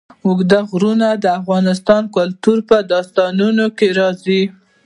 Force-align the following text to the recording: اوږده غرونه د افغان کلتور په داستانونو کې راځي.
اوږده 0.25 0.59
غرونه 0.69 1.07
د 1.23 1.25
افغان 1.39 2.03
کلتور 2.15 2.57
په 2.69 2.77
داستانونو 2.91 3.65
کې 3.77 3.87
راځي. 3.99 4.41